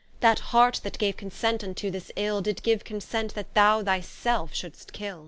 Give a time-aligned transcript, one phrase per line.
[0.19, 4.51] That heart that gave consent vnto this ill, Did give consent that thou thy selfe
[4.51, 5.19] should'st kill.